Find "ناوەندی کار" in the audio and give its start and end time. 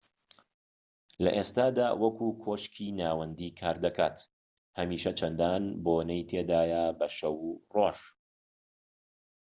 2.99-3.77